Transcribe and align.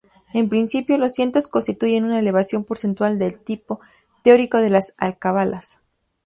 En 0.33 0.49
principio, 0.49 0.97
los 0.97 1.11
cientos 1.13 1.45
constituyen 1.45 2.05
una 2.05 2.17
elevación 2.17 2.63
porcentual 2.63 3.19
del 3.19 3.37
tipo 3.37 3.79
teórico 4.23 4.57
de 4.57 4.71
las 4.71 4.95
alcabalas. 4.97 5.81